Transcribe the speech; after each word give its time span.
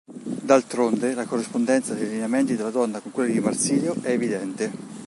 D`altronde, 0.47 1.13
"la 1.13 1.27
corrispondenza 1.27 1.93
dei 1.93 2.09
lineamenti 2.09 2.55
della 2.55 2.71
donna 2.71 2.99
con 3.01 3.11
quelli 3.11 3.33
di 3.33 3.39
Marsilio", 3.39 3.93
è 4.01 4.09
evidente. 4.09 4.71